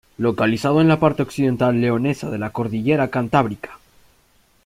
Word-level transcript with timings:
Localizado 0.17 0.81
en 0.81 0.87
la 0.87 0.99
parte 0.99 1.21
occidental 1.21 1.79
leonesa 1.79 2.31
de 2.31 2.39
la 2.39 2.49
Cordillera 2.49 3.09
Cantábrica. 3.09 3.77